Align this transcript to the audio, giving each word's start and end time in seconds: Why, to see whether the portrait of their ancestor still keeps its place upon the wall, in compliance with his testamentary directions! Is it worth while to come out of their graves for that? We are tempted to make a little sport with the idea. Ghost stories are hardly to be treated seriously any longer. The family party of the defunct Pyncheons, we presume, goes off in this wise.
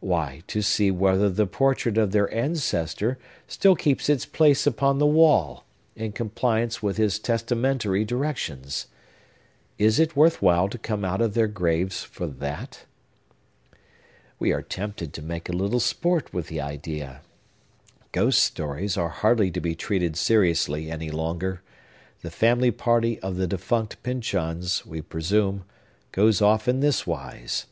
Why, 0.00 0.42
to 0.46 0.62
see 0.62 0.90
whether 0.90 1.28
the 1.28 1.46
portrait 1.46 1.98
of 1.98 2.10
their 2.12 2.32
ancestor 2.34 3.18
still 3.46 3.76
keeps 3.76 4.08
its 4.08 4.24
place 4.24 4.66
upon 4.66 4.98
the 4.98 5.06
wall, 5.06 5.66
in 5.94 6.12
compliance 6.12 6.82
with 6.82 6.96
his 6.96 7.18
testamentary 7.18 8.02
directions! 8.02 8.86
Is 9.76 9.98
it 10.00 10.16
worth 10.16 10.40
while 10.40 10.70
to 10.70 10.78
come 10.78 11.04
out 11.04 11.20
of 11.20 11.34
their 11.34 11.46
graves 11.46 12.02
for 12.02 12.26
that? 12.26 12.86
We 14.38 14.50
are 14.50 14.62
tempted 14.62 15.12
to 15.12 15.20
make 15.20 15.46
a 15.46 15.52
little 15.52 15.80
sport 15.80 16.32
with 16.32 16.46
the 16.46 16.58
idea. 16.58 17.20
Ghost 18.12 18.42
stories 18.42 18.96
are 18.96 19.10
hardly 19.10 19.50
to 19.50 19.60
be 19.60 19.74
treated 19.74 20.16
seriously 20.16 20.90
any 20.90 21.10
longer. 21.10 21.60
The 22.22 22.30
family 22.30 22.70
party 22.70 23.20
of 23.20 23.36
the 23.36 23.46
defunct 23.46 24.02
Pyncheons, 24.02 24.86
we 24.86 25.02
presume, 25.02 25.66
goes 26.12 26.40
off 26.40 26.66
in 26.66 26.80
this 26.80 27.06
wise. 27.06 27.66